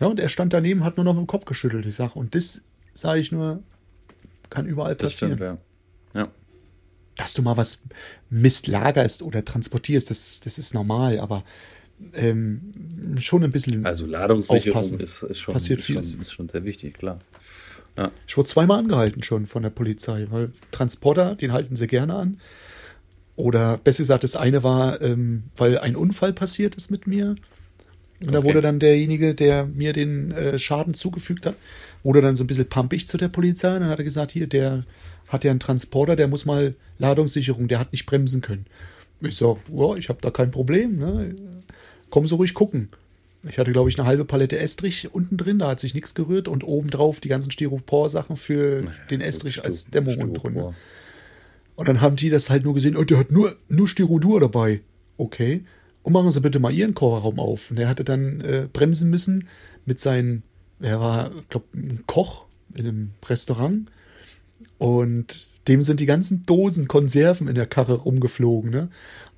[0.00, 1.86] Ja, und er stand daneben, hat nur noch mit dem Kopf geschüttelt.
[1.86, 2.60] Ich sage, und das,
[2.92, 3.62] sage ich nur,
[4.50, 5.38] kann überall Das passieren.
[5.38, 5.58] stimmt,
[6.14, 6.20] ja.
[6.20, 6.28] Ja.
[7.16, 7.82] dass du mal was
[8.28, 11.42] Mist lagerst oder transportierst, das, das ist normal, aber
[12.14, 12.72] ähm,
[13.18, 13.86] schon ein bisschen.
[13.86, 15.00] Also Ladungssicherung Aufpassen.
[15.00, 17.20] ist, ist, schon, Passiert ist, schon, ist schon sehr wichtig, klar.
[18.26, 22.40] Ich wurde zweimal angehalten schon von der Polizei, weil Transporter, den halten sie gerne an.
[23.36, 27.36] Oder besser gesagt, das eine war, ähm, weil ein Unfall passiert ist mit mir.
[28.20, 28.48] Und da Okay.
[28.48, 31.56] wurde dann derjenige, der mir den äh, Schaden zugefügt hat,
[32.02, 33.74] wurde dann so ein bisschen pampig zu der Polizei.
[33.74, 34.84] Und dann hat er gesagt, hier, der
[35.28, 38.66] hat ja einen Transporter, der muss mal Ladungssicherung, der hat nicht bremsen können.
[39.20, 40.98] Ich sag, ja, ich habe da kein Problem.
[40.98, 41.34] Ne?
[42.10, 42.88] Komm so ruhig gucken.
[43.48, 46.46] Ich hatte, glaube ich, eine halbe Palette Estrich unten drin, da hat sich nichts gerührt
[46.46, 50.54] und obendrauf die ganzen Styropor-Sachen für den Estrich als Dämmung unten drin.
[50.54, 50.74] Ne?
[51.74, 54.80] Und dann haben die das halt nur gesehen, oh, der hat nur, nur Styrodur dabei.
[55.16, 55.64] Okay.
[56.02, 57.70] Und machen Sie bitte mal Ihren Kofferraum auf.
[57.70, 59.48] Und er hatte dann äh, bremsen müssen
[59.86, 60.42] mit seinen,
[60.80, 63.90] er war, glaube ein Koch in einem Restaurant.
[64.78, 68.88] Und dem sind die ganzen Dosen Konserven in der Karre rumgeflogen, ne?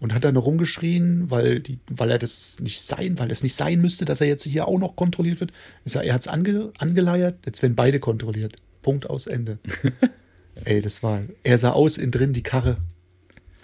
[0.00, 3.80] Und hat dann rumgeschrien, weil, die, weil er das nicht sein, weil es nicht sein
[3.80, 5.52] müsste, dass er jetzt hier auch noch kontrolliert wird.
[5.84, 8.56] Ich sag, er hat's ange, angeleiert, jetzt werden beide kontrolliert.
[8.82, 9.58] Punkt aus Ende.
[10.64, 11.20] Ey, das war.
[11.42, 12.76] Er sah aus in drin, die Karre.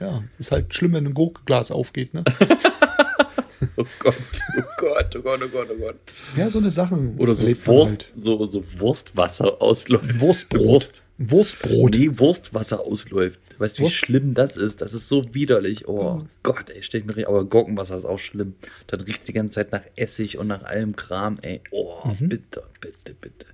[0.00, 2.24] Ja, ist halt schlimm, wenn ein Gurkenglas aufgeht, ne?
[3.76, 4.14] Oh Gott,
[4.56, 5.96] oh Gott, oh Gott, oh Gott, oh Gott.
[6.36, 7.16] Ja, so eine Sachen.
[7.18, 8.12] Oder so Wurst, halt.
[8.14, 10.18] so, so Wurstwasser ausläuft.
[10.20, 10.66] Wurstbrot.
[10.66, 11.02] Wurst.
[11.18, 11.94] Wurstbrot.
[11.94, 13.38] Nee, Wurstwasser ausläuft.
[13.58, 14.80] Weißt du, wie Wurst- schlimm das ist?
[14.80, 15.86] Das ist so widerlich.
[15.88, 18.54] Oh Gott, ey, stell ich mir richtig- Aber Gurkenwasser ist auch schlimm.
[18.86, 21.60] Dann riecht die ganze Zeit nach Essig und nach allem Kram, ey.
[21.70, 22.28] Oh, Mhm.
[22.30, 23.46] bitte, bitte, bitte.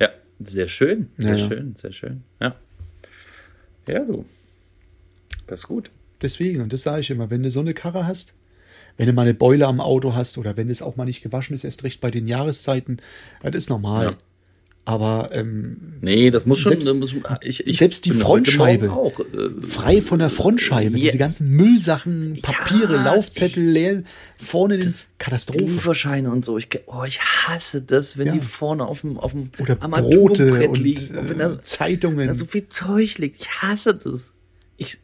[0.00, 0.08] Ja,
[0.40, 1.46] sehr schön, sehr ja.
[1.46, 2.22] schön, sehr schön.
[2.40, 2.56] Ja.
[3.88, 4.24] Ja, du.
[5.46, 5.90] Das ist gut.
[6.22, 8.32] Deswegen, und das sage ich immer, wenn du so eine Karre hast,
[8.96, 11.54] wenn du mal eine Beule am Auto hast oder wenn es auch mal nicht gewaschen
[11.54, 12.98] ist, erst recht bei den Jahreszeiten,
[13.42, 14.04] das ist normal.
[14.04, 14.16] Ja.
[14.88, 16.70] Aber ähm, Nee, das muss schon.
[16.80, 18.92] Selbst- das muss, ich, ich selbst die Frontscheibe.
[18.92, 21.06] Auch, äh, frei von der Frontscheibe, Ja.
[21.06, 24.04] diese ganzen Müllsachen, Papiere, Ja, Laufzettel, leer,
[24.38, 25.64] vorne die Katastrophe.
[25.64, 26.56] Lieferscheine und so.
[26.56, 28.32] Ich, oh, ich hasse das, wenn Ja.
[28.34, 31.16] die vorne auf dem, auf dem Oder Brote und liegen.
[31.18, 32.28] Und wenn da, äh, Zeitungen.
[32.28, 33.40] da so viel Zeug liegt.
[33.42, 34.30] Ich hasse das.
[34.76, 34.98] Ich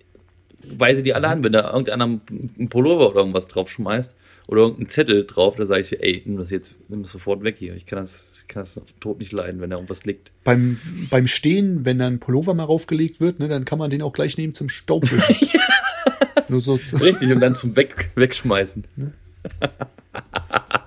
[0.64, 4.14] weise die alle an, wenn da irgendeiner einen Pullover oder irgendwas drauf schmeißt
[4.48, 7.56] oder irgendein Zettel drauf, da sage ich, ey, nimm das jetzt, nimm das sofort weg
[7.58, 7.74] hier.
[7.74, 10.32] Ich kann das, ich kann das tot nicht leiden, wenn da irgendwas liegt.
[10.44, 10.78] Beim,
[11.10, 14.12] beim Stehen, wenn dann ein Pullover mal raufgelegt wird, ne, dann kann man den auch
[14.12, 15.36] gleich nehmen zum Staubwischen.
[16.48, 18.84] Nur so Richtig, und dann zum weg, Wegschmeißen.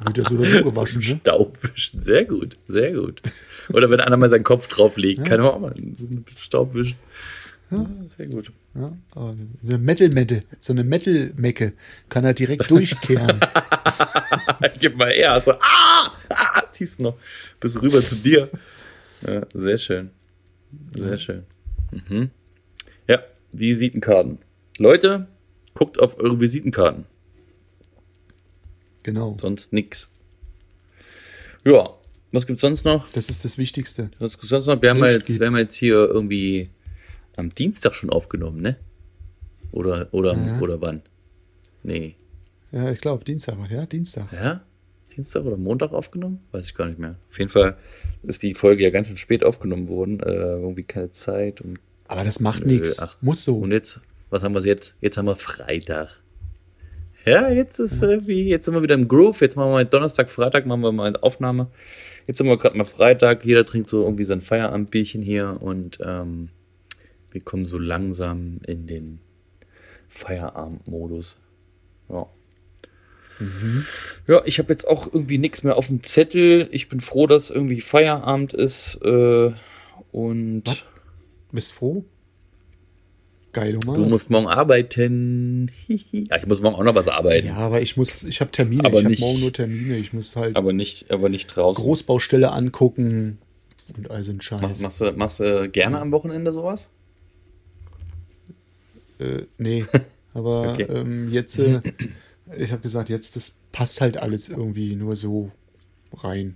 [0.02, 1.20] wird ja so oder so gewaschen, zum ne?
[1.22, 2.02] Staubwischen.
[2.02, 3.22] Sehr gut, sehr gut.
[3.70, 6.98] Oder wenn einer mal seinen Kopf drauflegt, kann man auch mal einen Staub wischen.
[7.72, 7.86] Ja,
[8.18, 8.52] sehr gut.
[8.76, 11.74] Ja, eine Metal-Mette, so eine Metal-Mecke
[12.10, 13.40] kann er direkt durchkehren.
[14.82, 15.40] Gib mal eher.
[15.40, 17.18] So, ah, ah, ziehst noch
[17.62, 18.50] bis rüber zu dir.
[19.26, 20.10] Ja, sehr schön.
[20.94, 21.44] Sehr schön.
[21.92, 22.32] Mhm.
[23.08, 24.40] Ja, Visitenkarten.
[24.78, 25.28] Leute,
[25.74, 27.06] guckt auf eure Visitenkarten.
[29.04, 30.12] genau, Sonst nix.
[31.64, 31.92] Ja,
[32.34, 33.10] was gibt's sonst noch?
[33.14, 34.12] das ist das Wichtigste.
[34.20, 34.82] Was gibt's sonst noch?
[34.82, 36.70] Wir haben, Licht jetzt, wir haben jetzt hier irgendwie
[37.38, 38.78] am Dienstag schon aufgenommen, ne?
[39.72, 40.60] Oder, oder, Ja.
[40.60, 41.02] oder wann?
[41.84, 42.16] Nee.
[42.72, 44.32] Ja, ich glaube, Dienstag, ja, Dienstag.
[44.32, 44.62] Ja?
[45.16, 46.42] Dienstag oder Montag aufgenommen?
[46.52, 47.16] Weiß ich gar nicht mehr.
[47.30, 47.78] Auf jeden Fall
[48.24, 50.20] ist die Folge ja ganz schön spät aufgenommen worden.
[50.20, 51.62] Äh, irgendwie keine Zeit.
[51.62, 53.02] Und, Aber das macht nichts.
[53.22, 53.58] Muss so.
[53.60, 54.98] und jetzt, was haben wir jetzt?
[55.02, 56.20] Jetzt haben wir Freitag.
[57.26, 59.42] Ja, jetzt ist irgendwie, jetzt sind wir wieder im Groove.
[59.42, 61.68] Jetzt machen wir mal Donnerstag, Freitag machen wir mal eine Aufnahme.
[62.28, 63.46] Jetzt sind wir gerade mal Freitag.
[63.46, 66.50] Jeder trinkt so irgendwie sein Feierabendbierchen hier und ähm,
[67.36, 69.20] wir kommen so langsam in den
[70.10, 71.38] Feierabendmodus.
[72.10, 72.26] Ja.
[74.30, 76.70] Ja, ich habe jetzt auch irgendwie nichts mehr auf dem Zettel.
[76.72, 78.96] Ich bin froh, dass irgendwie Feierabend ist.
[79.04, 79.52] Äh,
[80.14, 80.84] und Was?
[81.52, 82.06] Bist froh?
[83.52, 84.08] Geil, du Nummer.
[84.08, 85.70] musst morgen arbeiten.
[85.88, 87.48] Ja, ich muss morgen auch noch was arbeiten.
[87.48, 88.86] Ja, aber ich muss, ich habe Termine.
[88.86, 89.98] Aber ich habe nicht- morgen nur Termine.
[89.98, 91.84] Ich muss halt Aber nicht, aber nicht draußen.
[91.84, 93.38] Großbaustelle angucken
[93.98, 94.62] und all so ein Scheiß.
[94.62, 96.90] Mach, machst, du, machst du gerne am Wochenende sowas?
[99.20, 99.86] Äh, nee,
[100.34, 100.84] aber Okay.
[100.90, 101.82] ähm, jetzt, äh,
[102.58, 105.52] ich habe gesagt, jetzt, das passt halt alles irgendwie nur so
[106.14, 106.56] rein.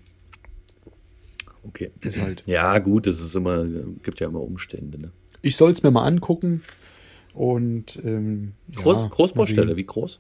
[1.63, 1.91] Okay.
[2.01, 2.43] Ist halt.
[2.47, 3.65] Ja, gut, es ist immer,
[4.03, 4.97] gibt ja immer Umstände.
[4.99, 5.11] Ne?
[5.41, 6.63] Ich soll es mir mal angucken
[7.33, 10.19] und ähm, Groß, ja, Großbaustelle, wie groß?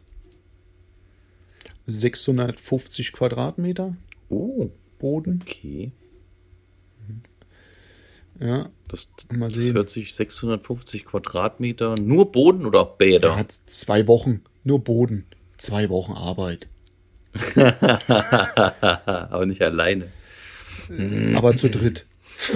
[1.87, 1.99] sehen.
[1.99, 3.95] 650 Quadratmeter
[4.29, 5.39] Oh, Boden.
[5.41, 5.91] okay.
[8.39, 9.75] Ja, Das, Mal das sehen.
[9.75, 13.29] hört sich 650 Quadratmeter, nur Boden oder auch Bäder?
[13.29, 15.25] er hat zwei Wochen, nur Boden,
[15.57, 16.67] zwei Wochen Arbeit.
[17.55, 20.07] aber nicht alleine.
[21.35, 22.05] Aber zu dritt.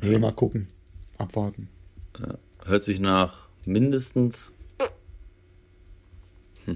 [0.00, 0.68] nee, mal gucken.
[1.18, 1.68] Abwarten.
[2.64, 4.52] Hört sich nach mindestens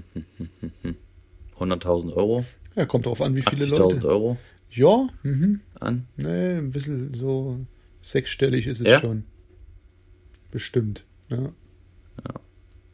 [1.59, 4.07] 100.000 Euro, Ja, kommt drauf an, wie viele 80.000 Leute.
[4.07, 4.37] Euro
[4.77, 5.61] Ja, mhm.
[5.79, 6.07] an.
[6.17, 7.59] Nee, ein bisschen so
[8.01, 8.99] sechsstellig ist es Ja?
[8.99, 9.23] schon.
[10.51, 11.03] Bestimmt.
[11.29, 11.51] Ja.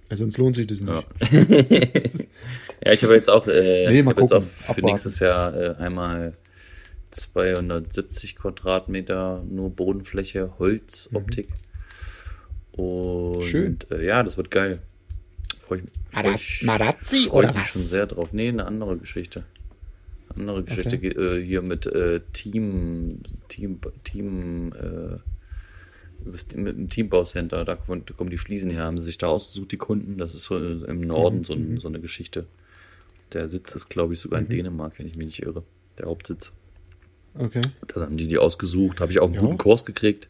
[0.09, 0.15] ja.
[0.17, 0.91] sonst lohnt sich das nicht.
[0.91, 1.03] Ja.
[2.85, 4.85] Ja, ich habe jetzt auch, äh, Nee, mal hab jetzt auch gucken, für abwarten.
[4.87, 6.33] nächstes Jahr äh, einmal
[7.11, 11.47] 270 Quadratmeter nur Bodenfläche, Holzoptik.
[12.73, 13.43] Und Mhm.
[13.43, 13.77] Schön.
[13.89, 14.79] Äh, ja, das wird geil.
[15.65, 18.29] Freu ich, freu ich, Marazzi freu ich mich schon sehr drauf.
[18.33, 19.43] Nee, eine andere Geschichte.
[20.35, 23.19] Andere Geschichte ge- äh, hier mit äh, Team,
[23.49, 25.17] Team, Team, äh,
[26.25, 29.71] mit dem Teambauscenter, da kommen, da kommen die Fliesen her, haben sie sich da ausgesucht,
[29.71, 30.17] die Kunden.
[30.17, 32.45] Das ist so im Norden Mhm, so, ein, so eine Geschichte.
[33.33, 35.63] Der Sitz ist, glaube ich, sogar in Dänemark, wenn ich mich nicht irre.
[35.97, 36.53] Der Hauptsitz.
[37.35, 37.61] Okay.
[37.87, 39.41] Da haben die die ausgesucht, habe ich auch einen Ja.
[39.41, 40.29] guten Kurs gekriegt,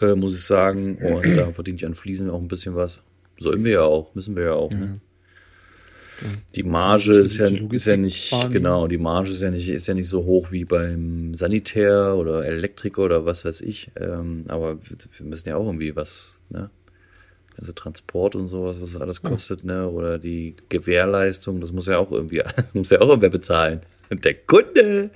[0.00, 0.96] äh, muss ich sagen.
[0.98, 3.00] Und da verdiene ich an Fliesen auch ein bisschen was.
[3.38, 4.70] Sollen wir ja auch, müssen wir ja auch.
[4.72, 5.00] Ne?
[6.54, 9.86] Die Marge ist ja, die ist ja nicht, genau, die Marge ist ja nicht, ist
[9.86, 13.90] ja nicht so hoch wie beim Sanitär oder Elektriker oder was weiß ich.
[13.96, 16.70] Ähm, aber wir, müssen ja auch irgendwie was, ne?
[17.58, 19.88] Also Transport und sowas, was alles kostet, ne?
[19.88, 23.82] Oder die Gewährleistung, das muss ja auch irgendwie, muss ja auch irgendwer bezahlen.
[24.10, 25.10] Und der Kunde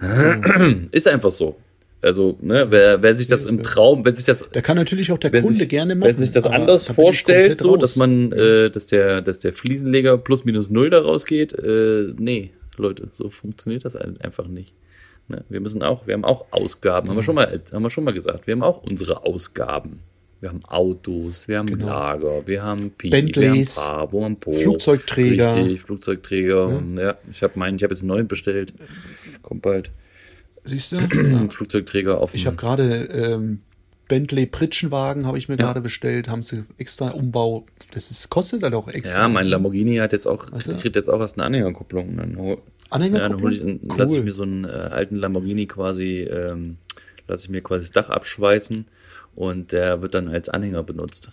[0.90, 1.56] ist einfach so.
[2.04, 5.18] Also, ne, wer, wer sich das im Traum, wenn sich das Da kann natürlich auch
[5.18, 6.10] der Kunde sich, gerne machen.
[6.10, 10.18] Wenn sich das anders da vorstellt, so, dass man, äh, dass der, dass der Fliesenleger
[10.18, 14.74] plus minus null da rausgeht, äh, nee, Leute, so funktioniert das ein- einfach nicht.
[15.28, 15.44] Ne?
[15.48, 18.12] Wir müssen auch, wir haben auch Ausgaben, haben wir schon mal, haben wir schon mal
[18.12, 20.00] gesagt, wir haben auch unsere Ausgaben.
[20.40, 21.86] Wir haben Autos, wir haben Genau.
[21.86, 25.56] Lager, wir haben Pi, Bentleys, wir haben Bravo, haben Po, Flugzeugträger.
[25.56, 26.82] Richtig, Flugzeugträger.
[26.98, 28.74] Ja, ich habe meinen, ich habe jetzt einen neuen bestellt.
[29.40, 29.90] Kommt bald.
[30.64, 30.98] Siehst du?
[31.50, 33.60] Flugzeugträger auf Ich habe gerade ähm,
[34.08, 37.66] Bentley Pritschenwagen habe ich mir gerade bestellt, haben sie extra Umbau.
[37.92, 39.22] Das ist, kostet halt auch extra.
[39.22, 40.76] Ja, mein Lamborghini hat jetzt auch, du?
[40.76, 42.16] kriegt jetzt auch erst eine Anhängerkupplung.
[42.16, 42.58] Dann
[42.90, 43.12] Anhängerkupplung?
[43.14, 43.98] Ja, dann hol ich, dann Cool.
[43.98, 46.76] lasse ich mir so einen äh, alten Lamborghini quasi, ähm,
[47.28, 48.86] lasse ich mir quasi das Dach abschweißen
[49.34, 51.30] und der wird dann als Anhänger benutzt.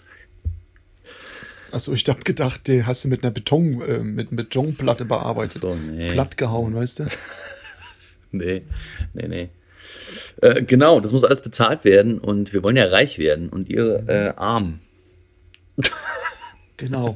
[1.72, 5.58] Achso, ich hab gedacht, den hast du mit einer Beton, äh, mit Betonplatte bearbeitet.
[5.58, 6.12] Ach so, nee.
[6.12, 7.06] Platt gehauen, weißt du?
[8.38, 8.64] Nee,
[9.14, 9.50] nee, nee.
[10.42, 14.08] Äh, genau, das muss alles bezahlt werden und wir wollen ja reich werden und ihr
[14.08, 14.80] äh, arm.
[16.78, 17.16] Genau.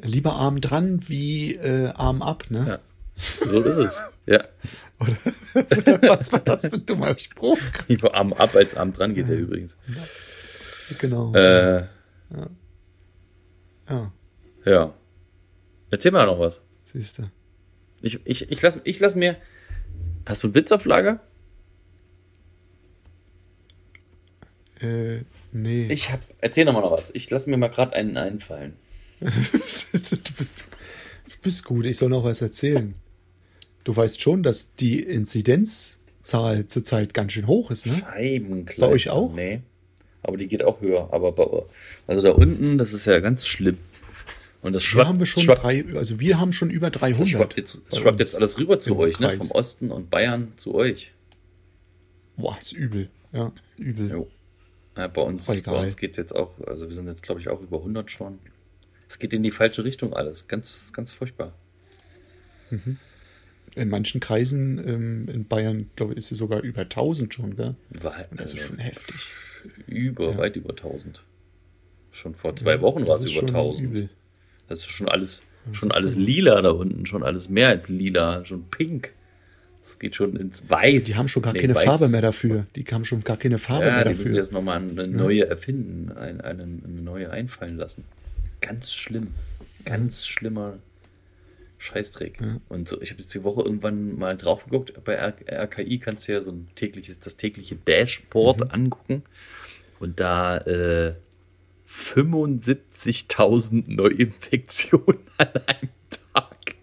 [0.00, 2.66] Lieber Arm dran wie äh, Arm ab, ne?
[2.66, 3.46] Ja.
[3.46, 4.02] So ist es.
[4.24, 4.44] Ja.
[6.08, 7.58] Was war das für ein dummer Spruch?
[7.86, 9.76] Lieber Arm ab als Arm dran geht der übrigens.
[10.98, 11.34] Genau.
[11.34, 11.86] Äh,
[13.90, 14.12] ja,
[14.64, 14.94] ja.
[15.90, 16.62] Erzähl mal noch was.
[16.92, 17.30] siehst du.
[18.00, 19.36] Ich, ich, ich lass, ich lass mir.
[20.26, 21.20] Hast du einen Witz auf Lager?
[24.80, 25.20] Äh,
[25.52, 25.86] nee.
[25.88, 26.20] Ich hab.
[26.40, 27.10] Erzähl noch mal noch was.
[27.14, 28.74] Ich lass mir mal gerade einen einfallen.
[29.20, 29.30] du,
[29.92, 32.94] bist, du bist gut, ich soll noch was erzählen.
[33.84, 37.94] Du weißt schon, dass die Inzidenzzahl zurzeit ganz schön hoch ist, ne?
[37.94, 38.86] Scheibenkleister.
[38.86, 39.32] Bei euch auch?
[39.32, 39.62] Nee.
[40.22, 41.08] Aber die geht auch höher.
[41.12, 41.46] Aber bei,
[42.08, 43.78] also da unten, das ist ja ganz schlimm.
[44.66, 47.00] Und das Wir schwappt, haben wir schon schwappt, drei, also wir haben schon über das
[47.00, 47.28] 300.
[47.28, 49.36] schwappt jetzt, das bei schwappt jetzt alles rüber zu euch, ne?
[49.36, 51.12] Vom Osten und Bayern zu euch.
[52.36, 53.08] Boah, ist übel.
[53.32, 54.10] Ja, übel.
[54.10, 54.28] Jo.
[54.96, 55.82] Ja, bei uns, Voll bei geil.
[55.84, 58.40] uns geht es jetzt auch, also wir sind jetzt, glaube ich, auch über 100 schon.
[59.08, 60.48] Es geht in die falsche Richtung alles.
[60.48, 61.52] Ganz, ganz furchtbar.
[63.76, 67.76] In manchen Kreisen ähm, in Bayern, glaube ich, ist es sogar über 1000 schon, gell?
[67.90, 69.14] War, Das ist also schon heftig.
[69.86, 71.22] über, weit über 1000.
[72.10, 73.86] Schon vor zwei Wochen war es über schon 1000.
[73.88, 74.08] übel.
[74.68, 78.64] Das ist schon alles, schon alles lila da unten, schon alles mehr als lila, schon
[78.68, 79.12] pink.
[79.82, 81.04] Es geht schon ins Weiß.
[81.04, 82.66] Die haben schon gar Nee, keine Weiß- Farbe mehr dafür.
[82.74, 84.36] Die haben schon gar keine Farbe Ja, mehr die müssen dafür.
[84.42, 88.04] jetzt nochmal eine neue erfinden, ein, eine, eine neue einfallen lassen.
[88.60, 89.28] Ganz schlimm.
[89.84, 90.78] Ganz schlimmer
[91.78, 92.38] Scheißdreck.
[92.68, 94.92] Und so, ich habe jetzt die Woche irgendwann mal drauf geguckt.
[95.04, 98.70] Bei RKI kannst du ja so ein tägliches, das tägliche Dashboard Mhm.
[98.70, 99.22] angucken.
[100.00, 101.14] Und da äh,
[101.86, 105.90] 75.000 Neuinfektionen an einem
[106.32, 106.74] Tag.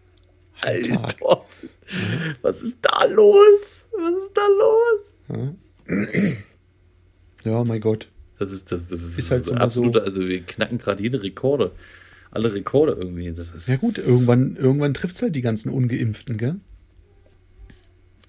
[0.61, 1.45] Alter, Tag.
[2.41, 3.85] was ist da los?
[3.97, 5.13] Was ist da los?
[7.45, 8.07] Ja, mein Gott.
[8.39, 10.05] Das ist, das, das ist, Ist halt so absolute, so.
[10.05, 11.71] also wir knacken gerade jede Rekorde.
[12.31, 13.31] Alle Rekorde irgendwie.
[13.31, 16.55] Das ist, Ja gut, irgendwann, irgendwann trifft es halt die ganzen Ungeimpften, gell?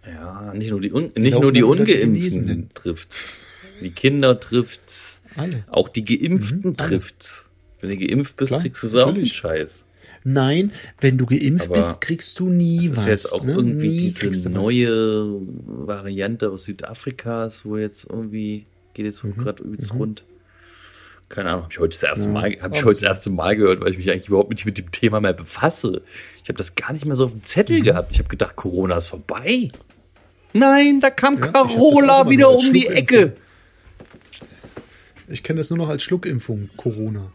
[0.07, 3.37] Ja, nicht nur die, Un nicht nur die unter die Ungeimpften trifft's.
[3.81, 5.23] Die Kinder trifft's.
[5.37, 5.65] Alle.
[5.71, 7.51] Auch die Geimpften Mhm, trifft's.
[7.81, 9.27] Wenn du geimpft bist, Klar, kriegst du auch den.
[9.27, 9.85] Scheiß.
[10.27, 13.03] Nein, wenn du geimpft Aber bist, kriegst du nie Das was.
[13.05, 13.53] ist jetzt auch ne?
[13.53, 14.65] irgendwie Nie kriegst diese du was.
[14.65, 15.41] neue
[15.87, 20.25] Variante aus Südafrikas, wo jetzt irgendwie geht jetzt Mhm, gerade übelst rund.
[21.29, 23.81] Keine Ahnung, habe ich heute das erste Mal, habe ich heute das erste Mal gehört,
[23.81, 26.03] weil ich mich eigentlich überhaupt nicht mit dem Thema mehr befasse.
[26.43, 27.85] Ich habe das gar nicht mehr so auf dem Zettel Mhm.
[27.85, 28.13] gehabt.
[28.13, 29.69] Ich habe gedacht, Corona ist vorbei.
[30.53, 32.87] Nein, da kam Ja, das Carola wieder um die.
[32.87, 33.35] Ecke.
[35.29, 37.33] Ich kenne das nur noch als Schluckimpfung, Corona.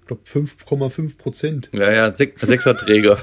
[0.00, 1.70] Ich glaube 5,5 Prozent.
[1.72, 3.18] Ja, ja, Sech Sechserträger.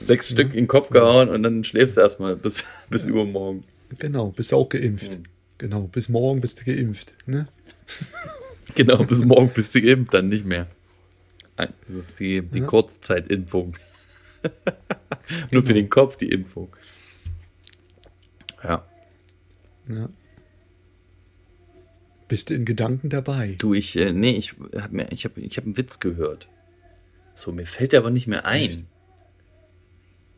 [0.00, 3.64] Sechs Stück in den Kopf gehauen und dann schläfst du erstmal bis, bis übermorgen.
[3.98, 5.18] Genau, bist du auch geimpft.
[5.58, 7.14] Genau, bis morgen bist du geimpft.
[7.26, 7.48] Ne?
[8.76, 10.66] Genau, bis morgen bist du geimpft, dann nicht mehr.
[11.56, 12.64] Nein, Das ist die, die Ja.
[12.66, 13.76] Kurzzeit-Impfung.
[15.52, 16.74] Nur für den Kopf die Impfung.
[18.64, 18.84] Ja.
[19.88, 20.08] Ja.
[22.28, 23.54] Bist du in Gedanken dabei?
[23.58, 26.48] Du, ich, äh, nee, ich hab mir, ich hab, ich hab einen Witz gehört.
[27.34, 28.86] So, mir fällt der aber nicht mehr ein.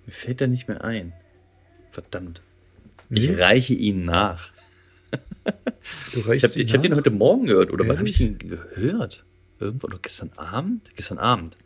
[0.05, 1.13] Mir fällt der nicht mehr ein.
[1.93, 2.43] Verdammt.
[3.11, 3.41] Ich Nee?
[3.41, 4.53] reiche ihn nach.
[6.13, 7.71] Du Ich reichst habe ich hab den heute Morgen gehört.
[7.71, 9.25] Oder wann habe ich ihn gehört?
[9.61, 10.91] Irgendwo, oder gestern Abend?
[10.97, 11.57] Gestern Abend.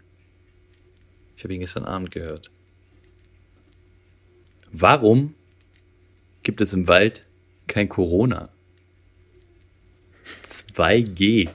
[1.36, 2.50] Ich habe ihn gestern Abend gehört.
[4.70, 5.34] Warum
[6.42, 7.26] gibt es im Wald
[7.70, 8.50] kein Corona?
[10.44, 11.48] 2G.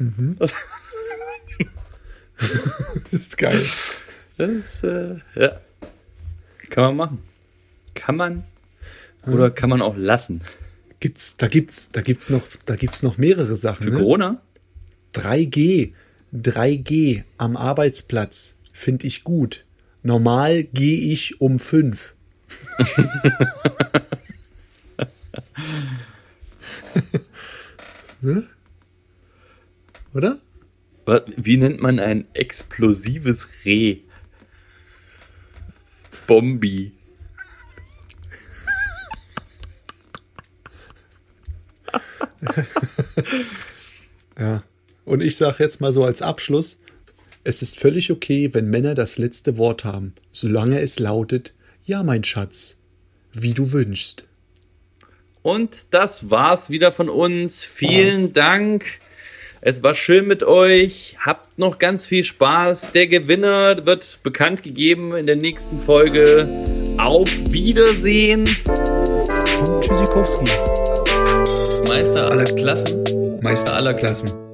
[2.38, 3.60] Das ist geil.
[4.36, 5.60] Das, äh, ja.
[6.70, 7.18] Kann man machen.
[7.94, 8.44] Kann man
[9.26, 10.42] oder kann man auch lassen.
[11.00, 13.84] Gibt's, da gibt's, da gibt's noch, da gibt's noch mehrere Sachen.
[13.84, 13.98] Für Ne?
[13.98, 14.40] Corona?
[15.14, 15.92] 3G,
[16.32, 19.64] 3G am Arbeitsplatz finde ich gut.
[20.04, 22.14] Normal gehe ich um 5.
[28.20, 28.48] ne?
[30.14, 30.38] Oder?
[31.36, 33.98] Wie nennt man ein explosives Reh?
[36.26, 36.92] Bombi.
[44.38, 44.62] Ja.
[45.04, 46.78] Und ich sage jetzt mal so als Abschluss,
[47.42, 51.54] es ist völlig okay, wenn Männer das letzte Wort haben, solange es lautet,
[51.88, 52.76] ja, mein Schatz,
[53.32, 54.24] wie du wünschst.
[55.42, 57.64] Und das war's wieder von uns.
[57.64, 58.84] Vielen Dank.
[59.62, 61.16] Es war schön mit euch.
[61.18, 62.92] Habt noch ganz viel Spaß.
[62.92, 66.46] Der Gewinner wird bekannt gegeben in der nächsten Folge.
[66.98, 68.40] Auf Wiedersehen.
[68.40, 70.44] Und Tschüssikowski.
[71.88, 73.40] Meister aller Klassen.
[73.42, 74.47] Meister aller Klassen.